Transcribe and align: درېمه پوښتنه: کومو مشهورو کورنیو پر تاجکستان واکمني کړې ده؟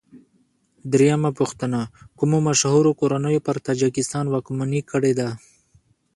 درېمه 0.93 1.31
پوښتنه: 1.39 1.79
کومو 2.19 2.37
مشهورو 2.47 2.91
کورنیو 2.99 3.43
پر 3.47 3.55
تاجکستان 3.67 4.25
واکمني 4.29 4.81
کړې 4.91 5.13
ده؟ 5.19 5.29